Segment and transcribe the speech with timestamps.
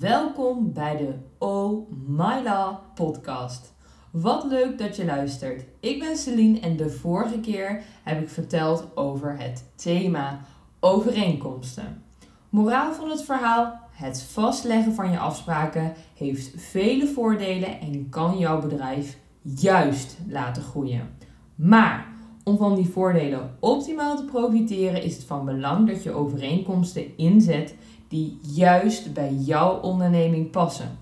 [0.00, 3.74] Welkom bij de Oh My Law podcast.
[4.10, 5.64] Wat leuk dat je luistert.
[5.80, 10.40] Ik ben Celine en de vorige keer heb ik verteld over het thema
[10.78, 12.02] overeenkomsten.
[12.48, 18.60] Moraal van het verhaal: het vastleggen van je afspraken heeft vele voordelen en kan jouw
[18.60, 21.10] bedrijf juist laten groeien.
[21.54, 22.09] Maar
[22.44, 27.74] om van die voordelen optimaal te profiteren is het van belang dat je overeenkomsten inzet
[28.08, 30.98] die juist bij jouw onderneming passen,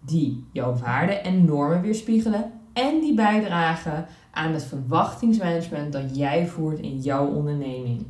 [0.00, 6.78] die jouw waarden en normen weerspiegelen en die bijdragen aan het verwachtingsmanagement dat jij voert
[6.78, 8.06] in jouw onderneming.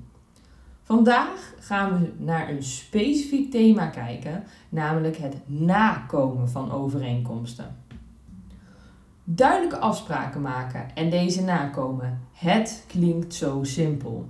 [0.83, 7.77] Vandaag gaan we naar een specifiek thema kijken, namelijk het nakomen van overeenkomsten.
[9.31, 12.21] Duidelijke afspraken maken en deze nakomen.
[12.33, 14.27] Het klinkt zo simpel.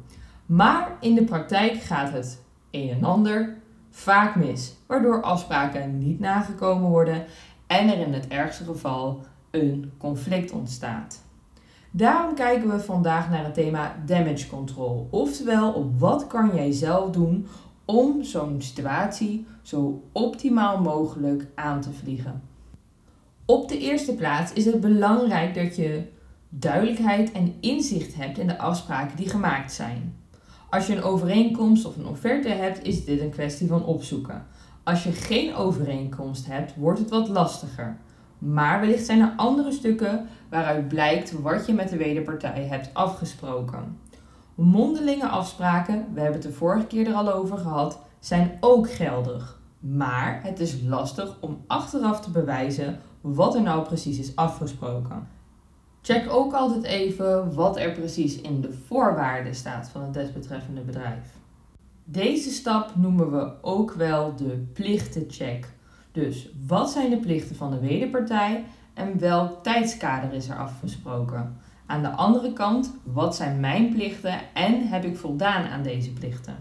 [0.47, 3.57] Maar in de praktijk gaat het een en ander
[3.91, 7.25] vaak mis, waardoor afspraken niet nagekomen worden
[7.67, 11.25] en er in het ergste geval een conflict ontstaat.
[11.91, 15.09] Daarom kijken we vandaag naar het thema damage control.
[15.11, 17.47] Oftewel, op wat kan jij zelf doen
[17.85, 22.48] om zo'n situatie zo optimaal mogelijk aan te vliegen.
[23.51, 26.03] Op de eerste plaats is het belangrijk dat je
[26.49, 30.17] duidelijkheid en inzicht hebt in de afspraken die gemaakt zijn.
[30.71, 34.47] Als je een overeenkomst of een offerte hebt, is dit een kwestie van opzoeken.
[34.85, 37.97] Als je geen overeenkomst hebt, wordt het wat lastiger.
[38.39, 43.99] Maar wellicht zijn er andere stukken waaruit blijkt wat je met de wederpartij hebt afgesproken.
[44.55, 49.61] Mondelinge afspraken, we hebben het de vorige keer er al over gehad, zijn ook geldig.
[49.79, 55.29] Maar het is lastig om achteraf te bewijzen wat er nou precies is afgesproken.
[56.03, 61.37] Check ook altijd even wat er precies in de voorwaarden staat van het desbetreffende bedrijf.
[62.05, 65.73] Deze stap noemen we ook wel de plichtencheck.
[66.13, 68.65] Dus wat zijn de plichten van de wederpartij
[68.95, 71.57] en welk tijdskader is er afgesproken?
[71.87, 76.57] Aan de andere kant, wat zijn mijn plichten en heb ik voldaan aan deze plichten?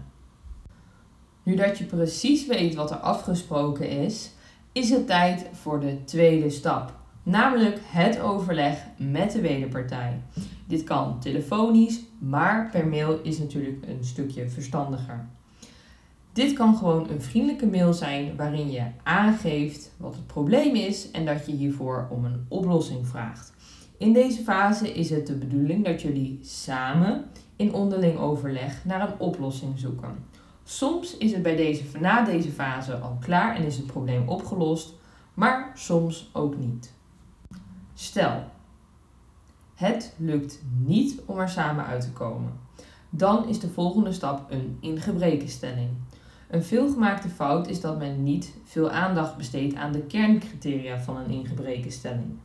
[1.42, 4.32] Nu dat je precies weet wat er afgesproken is,
[4.78, 10.20] is het tijd voor de tweede stap, namelijk het overleg met de wederpartij.
[10.66, 15.26] Dit kan telefonisch, maar per mail is natuurlijk een stukje verstandiger.
[16.32, 21.24] Dit kan gewoon een vriendelijke mail zijn waarin je aangeeft wat het probleem is en
[21.24, 23.52] dat je hiervoor om een oplossing vraagt.
[23.96, 27.24] In deze fase is het de bedoeling dat jullie samen
[27.56, 30.24] in onderling overleg naar een oplossing zoeken.
[30.70, 34.94] Soms is het bij deze, na deze fase al klaar en is het probleem opgelost,
[35.34, 36.92] maar soms ook niet.
[37.94, 38.44] Stel,
[39.74, 42.52] het lukt niet om er samen uit te komen.
[43.10, 45.88] Dan is de volgende stap een ingebrekenstelling.
[46.50, 51.30] Een veelgemaakte fout is dat men niet veel aandacht besteedt aan de kerncriteria van een
[51.30, 52.38] ingebrekenstelling.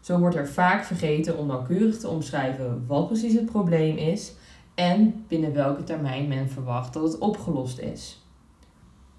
[0.00, 4.32] Zo wordt er vaak vergeten om nauwkeurig te omschrijven wat precies het probleem is
[4.76, 8.24] en binnen welke termijn men verwacht dat het opgelost is.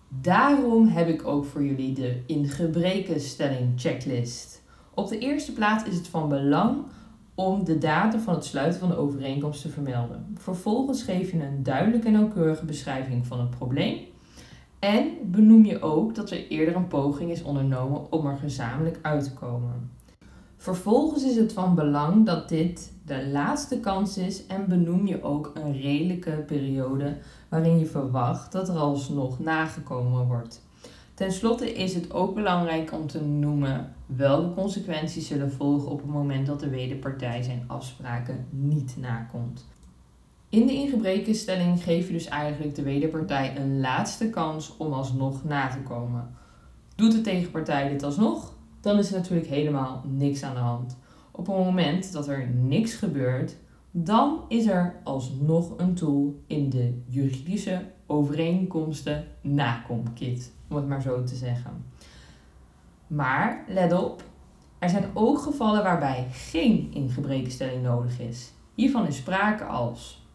[0.07, 4.63] Daarom heb ik ook voor jullie de ingebrekenstelling checklist.
[4.93, 6.77] Op de eerste plaats is het van belang
[7.35, 10.35] om de datum van het sluiten van de overeenkomst te vermelden.
[10.37, 13.97] Vervolgens geef je een duidelijke en nauwkeurige beschrijving van het probleem.
[14.79, 19.23] En benoem je ook dat er eerder een poging is ondernomen om er gezamenlijk uit
[19.23, 19.91] te komen.
[20.57, 25.51] Vervolgens is het van belang dat dit de laatste kans is en benoem je ook
[25.53, 27.17] een redelijke periode
[27.49, 30.65] waarin je verwacht dat er alsnog nagekomen wordt.
[31.13, 36.09] Ten slotte is het ook belangrijk om te noemen welke consequenties zullen volgen op het
[36.09, 39.65] moment dat de wederpartij zijn afspraken niet nakomt.
[40.49, 45.67] In de ingebrekenstelling geef je dus eigenlijk de wederpartij een laatste kans om alsnog na
[45.67, 46.35] te komen.
[46.95, 50.97] Doet de tegenpartij dit alsnog, dan is er natuurlijk helemaal niks aan de hand.
[51.31, 53.57] Op het moment dat er niks gebeurt,
[53.91, 61.23] dan is er alsnog een tool in de juridische overeenkomsten nakomkit, om het maar zo
[61.23, 61.85] te zeggen.
[63.07, 64.23] Maar let op,
[64.79, 68.51] er zijn ook gevallen waarbij geen ingebrekenstelling nodig is.
[68.75, 70.25] Hiervan is sprake als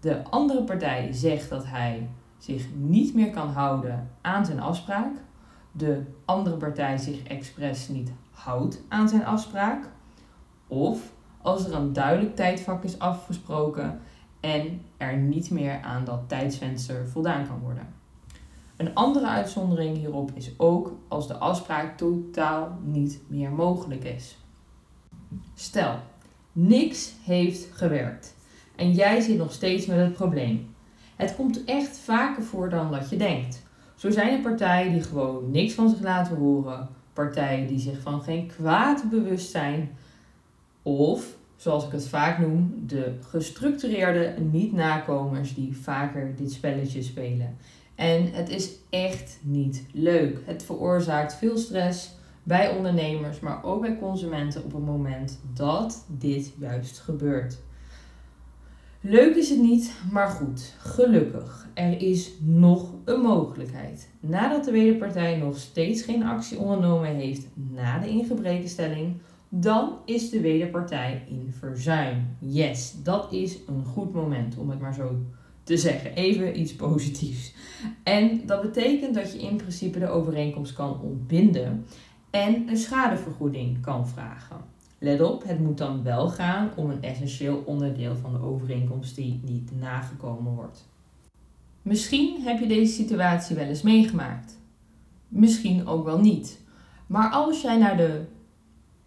[0.00, 2.08] de andere partij zegt dat hij
[2.38, 5.16] zich niet meer kan houden aan zijn afspraak,
[5.72, 9.88] de andere partij zich expres niet houdt aan zijn afspraak,
[10.66, 11.12] of
[11.42, 14.00] als er een duidelijk tijdvak is afgesproken
[14.40, 17.94] en er niet meer aan dat tijdsvenster voldaan kan worden.
[18.76, 24.38] Een andere uitzondering hierop is ook als de afspraak totaal niet meer mogelijk is.
[25.54, 25.94] Stel,
[26.52, 28.36] niks heeft gewerkt
[28.76, 30.74] en jij zit nog steeds met het probleem.
[31.16, 33.62] Het komt echt vaker voor dan dat je denkt.
[34.00, 38.22] Zo zijn er partijen die gewoon niks van zich laten horen, partijen die zich van
[38.22, 39.90] geen kwaad bewust zijn,
[40.82, 47.56] of, zoals ik het vaak noem, de gestructureerde niet-nakomers die vaker dit spelletje spelen.
[47.94, 50.38] En het is echt niet leuk.
[50.44, 56.52] Het veroorzaakt veel stress bij ondernemers, maar ook bij consumenten op het moment dat dit
[56.58, 57.58] juist gebeurt.
[59.02, 61.68] Leuk is het niet, maar goed, gelukkig.
[61.74, 64.10] Er is nog een mogelijkheid.
[64.20, 69.16] Nadat de wederpartij nog steeds geen actie ondernomen heeft na de ingebrekenstelling,
[69.48, 72.26] dan is de wederpartij in verzuim.
[72.38, 75.16] Yes, dat is een goed moment om het maar zo
[75.62, 76.14] te zeggen.
[76.14, 77.54] Even iets positiefs.
[78.02, 81.86] En dat betekent dat je in principe de overeenkomst kan ontbinden
[82.30, 84.56] en een schadevergoeding kan vragen.
[85.02, 89.40] Let op, het moet dan wel gaan om een essentieel onderdeel van de overeenkomst die
[89.44, 90.88] niet nagekomen wordt.
[91.82, 94.58] Misschien heb je deze situatie wel eens meegemaakt.
[95.28, 96.60] Misschien ook wel niet.
[97.06, 98.24] Maar als jij naar de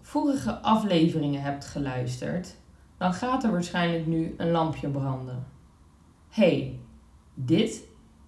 [0.01, 2.55] vorige afleveringen hebt geluisterd,
[2.97, 5.45] dan gaat er waarschijnlijk nu een lampje branden.
[6.29, 6.79] hey,
[7.33, 7.83] dit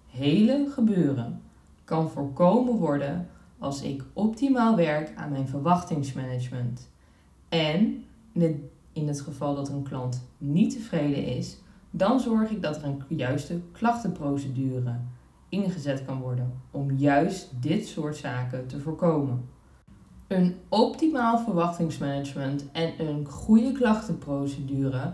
[0.06, 1.42] hele gebeuren
[1.84, 3.28] kan voorkomen worden
[3.58, 6.90] als ik optimaal werk aan mijn verwachtingsmanagement.
[7.48, 8.04] En
[8.92, 11.58] in het geval dat een klant niet tevreden is,
[11.90, 14.94] dan zorg ik dat er een juiste klachtenprocedure
[15.48, 19.44] ingezet kan worden om juist dit soort zaken te voorkomen.
[20.26, 25.12] Een optimaal verwachtingsmanagement en een goede klachtenprocedure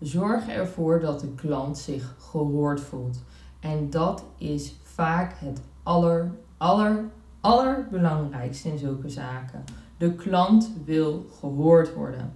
[0.00, 3.22] zorgen ervoor dat de klant zich gehoord voelt.
[3.60, 7.04] En dat is vaak het aller, aller,
[7.40, 9.64] allerbelangrijkste in zulke zaken.
[10.00, 12.32] De klant wil gehoord worden.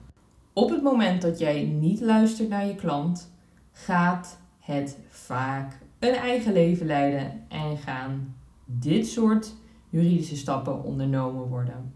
[0.52, 3.30] Op het moment dat jij niet luistert naar je klant,
[3.72, 8.34] gaat het vaak een eigen leven leiden en gaan
[8.64, 9.54] dit soort
[9.88, 11.94] juridische stappen ondernomen worden.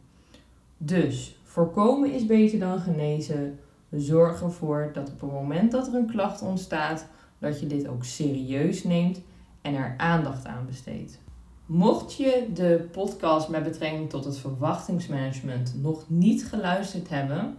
[0.78, 3.58] Dus voorkomen is beter dan genezen.
[3.90, 7.06] Zorg ervoor dat op het moment dat er een klacht ontstaat,
[7.38, 9.20] dat je dit ook serieus neemt
[9.62, 11.18] en er aandacht aan besteedt.
[11.68, 17.56] Mocht je de podcast met betrekking tot het verwachtingsmanagement nog niet geluisterd hebben,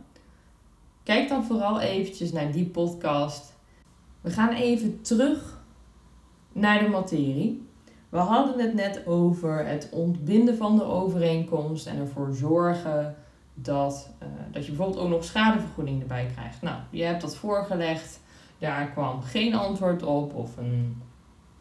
[1.04, 3.54] kijk dan vooral eventjes naar die podcast.
[4.22, 5.62] We gaan even terug
[6.52, 7.68] naar de materie.
[8.10, 13.16] We hadden het net over het ontbinden van de overeenkomst en ervoor zorgen
[13.54, 16.62] dat, uh, dat je bijvoorbeeld ook nog schadevergoeding erbij krijgt.
[16.62, 18.20] Nou, je hebt dat voorgelegd,
[18.58, 21.02] daar kwam geen antwoord op of een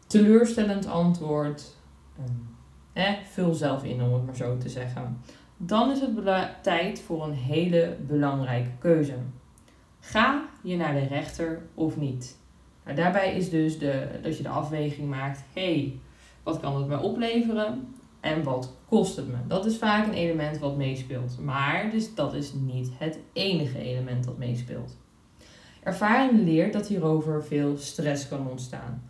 [0.07, 1.77] teleurstellend antwoord
[2.93, 5.17] eh, vul zelf in om het maar zo te zeggen.
[5.57, 9.15] Dan is het tijd voor een hele belangrijke keuze.
[9.99, 12.37] Ga je naar de rechter of niet?
[12.83, 15.99] Nou, daarbij is dus de, dat je de afweging maakt: hey,
[16.43, 19.37] wat kan het me opleveren en wat kost het me?
[19.47, 21.39] Dat is vaak een element wat meespeelt.
[21.39, 24.97] Maar dus dat is niet het enige element dat meespeelt.
[25.83, 29.03] Ervaring leert dat hierover veel stress kan ontstaan.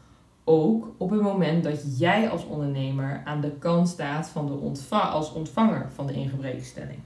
[0.51, 5.33] Ook op het moment dat jij als ondernemer aan de kant staat van de als
[5.33, 6.99] ontvanger van de ingebrekenstelling.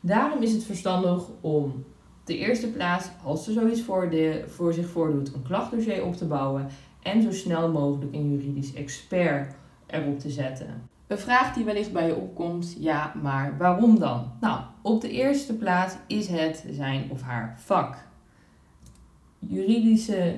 [0.00, 1.84] Daarom is het verstandig om
[2.24, 6.24] de eerste plaats, als er zoiets voor, de, voor zich voordoet, een klachtdossier op te
[6.24, 6.68] bouwen
[7.02, 9.54] en zo snel mogelijk een juridisch expert
[9.86, 10.88] erop te zetten.
[11.06, 14.32] Een vraag die wellicht bij je opkomt, ja, maar waarom dan?
[14.40, 17.96] Nou, op de eerste plaats is het zijn of haar vak.
[19.38, 20.36] Juridische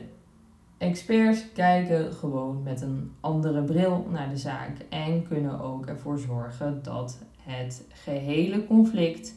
[0.79, 6.83] Experts kijken gewoon met een andere bril naar de zaak en kunnen ook ervoor zorgen
[6.83, 9.35] dat het gehele conflict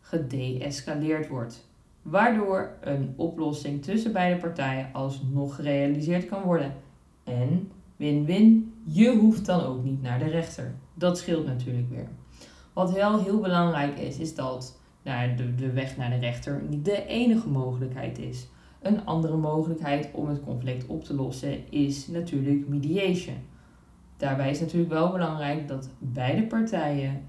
[0.00, 1.68] gedeescaleerd wordt,
[2.02, 6.74] waardoor een oplossing tussen beide partijen alsnog gerealiseerd kan worden.
[7.24, 10.74] En win-win, je hoeft dan ook niet naar de rechter.
[10.94, 12.08] Dat scheelt natuurlijk weer.
[12.72, 16.84] Wat wel heel belangrijk is, is dat nou, de, de weg naar de rechter niet
[16.84, 18.48] de enige mogelijkheid is.
[18.86, 23.36] Een andere mogelijkheid om het conflict op te lossen is natuurlijk mediation.
[24.16, 27.28] Daarbij is natuurlijk wel belangrijk dat beide partijen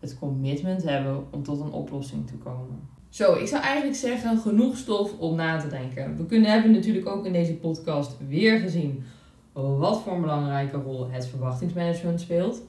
[0.00, 2.88] het commitment hebben om tot een oplossing te komen.
[3.08, 6.16] Zo, ik zou eigenlijk zeggen, genoeg stof om na te denken.
[6.16, 9.04] We kunnen, hebben natuurlijk ook in deze podcast weer gezien
[9.52, 12.62] wat voor een belangrijke rol het verwachtingsmanagement speelt.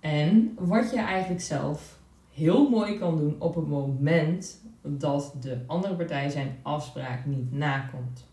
[0.00, 1.98] En wat je eigenlijk zelf
[2.32, 8.26] heel mooi kan doen op het moment dat de andere partij zijn afspraak niet nakomt.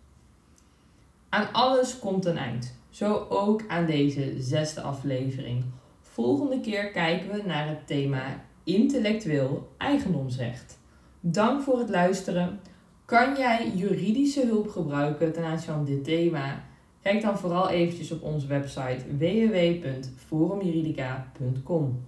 [1.29, 2.73] Aan alles komt een eind.
[2.89, 5.63] Zo ook aan deze zesde aflevering.
[6.01, 10.79] Volgende keer kijken we naar het thema intellectueel eigendomsrecht.
[11.19, 12.59] Dank voor het luisteren.
[13.05, 16.63] Kan jij juridische hulp gebruiken ten aanzien van dit thema?
[17.01, 22.03] Kijk dan vooral eventjes op onze website www.forumjuridica.com.